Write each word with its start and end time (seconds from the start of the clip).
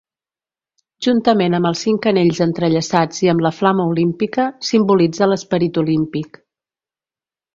Juntament 1.07 1.55
amb 1.57 1.69
els 1.69 1.81
cinc 1.87 2.07
anells 2.11 2.39
entrellaçats 2.45 3.21
i 3.27 3.29
amb 3.33 3.45
la 3.47 3.51
flama 3.57 3.85
Olímpica, 3.91 4.45
simbolitza 4.69 5.31
l'esperit 5.33 5.77
olímpic. 5.83 6.41